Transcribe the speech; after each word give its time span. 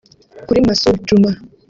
Kuri 0.47 0.65
Masudi 0.67 0.99
Djuma 1.05 1.31